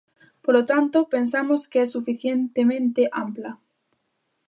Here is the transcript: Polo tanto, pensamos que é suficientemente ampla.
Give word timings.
Polo 0.45 0.61
tanto, 0.71 0.97
pensamos 1.15 1.61
que 1.71 1.79
é 1.85 1.87
suficientemente 1.95 3.01
ampla. 3.23 3.51